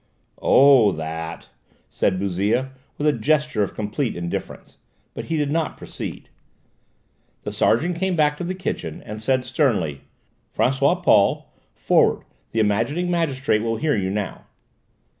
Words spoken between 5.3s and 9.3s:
did not proceed. The sergeant came back to the kitchen and